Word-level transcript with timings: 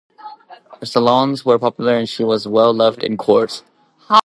Her 0.79 0.85
Salons 0.87 1.45
were 1.45 1.59
popular 1.59 1.95
and 1.95 2.09
she 2.09 2.23
was 2.23 2.47
well 2.47 2.73
loved 2.73 3.03
in 3.03 3.17
court. 3.17 3.61